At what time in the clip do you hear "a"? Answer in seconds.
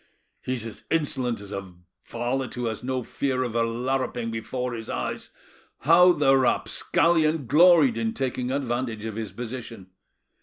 1.51-1.75, 3.53-3.61